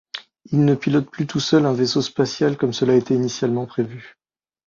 Il 0.51 0.65
ne 0.65 0.73
pilote 0.73 1.11
plus 1.11 1.27
tout 1.27 1.39
seul 1.39 1.63
un 1.67 1.73
vaisseau 1.75 2.01
spatial 2.01 2.57
comme 2.57 2.73
cela 2.73 2.95
était 2.95 3.13
initialement 3.13 3.67
prévu. 3.67 4.15